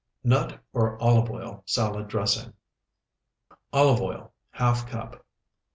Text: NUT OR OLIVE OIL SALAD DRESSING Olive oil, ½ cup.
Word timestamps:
NUT 0.23 0.57
OR 0.73 0.99
OLIVE 0.99 1.29
OIL 1.29 1.63
SALAD 1.67 2.07
DRESSING 2.07 2.53
Olive 3.71 4.01
oil, 4.01 4.33
½ 4.55 4.87
cup. 4.87 5.23